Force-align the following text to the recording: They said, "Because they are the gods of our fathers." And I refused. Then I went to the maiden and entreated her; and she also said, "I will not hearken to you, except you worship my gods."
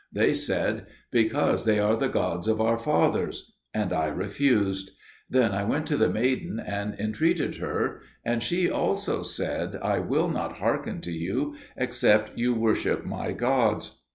They 0.11 0.33
said, 0.33 0.87
"Because 1.11 1.63
they 1.63 1.77
are 1.77 1.95
the 1.95 2.09
gods 2.09 2.47
of 2.47 2.59
our 2.59 2.79
fathers." 2.79 3.51
And 3.71 3.93
I 3.93 4.07
refused. 4.07 4.89
Then 5.29 5.51
I 5.51 5.63
went 5.63 5.85
to 5.89 5.95
the 5.95 6.09
maiden 6.09 6.59
and 6.59 6.95
entreated 6.99 7.57
her; 7.57 8.01
and 8.25 8.41
she 8.41 8.67
also 8.67 9.21
said, 9.21 9.75
"I 9.79 9.99
will 9.99 10.27
not 10.27 10.57
hearken 10.57 11.01
to 11.01 11.11
you, 11.11 11.55
except 11.77 12.35
you 12.35 12.55
worship 12.55 13.05
my 13.05 13.31
gods." 13.31 14.01